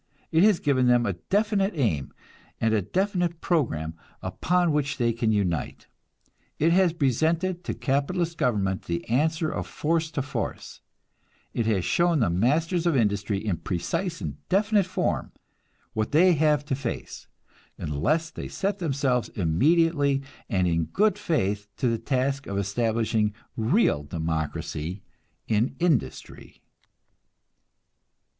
[0.31, 2.11] It has given them a definite aim
[2.59, 3.93] and a definite program
[4.23, 5.85] upon which they can unite;
[6.57, 10.81] it has presented to capitalist government the answer of force to force;
[11.53, 15.33] it has shown the masters of industry in precise and definite form
[15.93, 17.27] what they have to face
[17.77, 24.01] unless they set themselves immediately and in good faith to the task of establishing real
[24.01, 25.03] democracy
[25.47, 26.63] in industry.